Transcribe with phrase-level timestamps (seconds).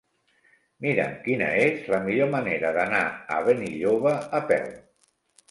[0.85, 3.03] Mira'm quina és la millor manera d'anar
[3.37, 4.69] a Benilloba a peu.